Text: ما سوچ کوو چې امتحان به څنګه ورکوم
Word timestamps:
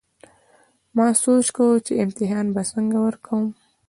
ما 0.95 1.07
سوچ 1.23 1.45
کوو 1.55 1.83
چې 1.85 1.93
امتحان 2.05 2.45
به 2.55 2.61
څنګه 2.71 2.97
ورکوم 3.05 3.45